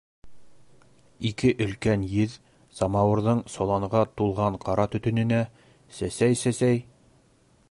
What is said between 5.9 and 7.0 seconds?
сәсәй-сәсәй: